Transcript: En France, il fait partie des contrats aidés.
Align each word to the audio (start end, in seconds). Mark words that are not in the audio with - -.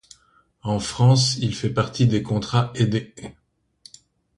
En 0.63 0.79
France, 0.79 1.37
il 1.37 1.53
fait 1.53 1.69
partie 1.69 2.07
des 2.07 2.23
contrats 2.23 2.71
aidés. 2.73 3.13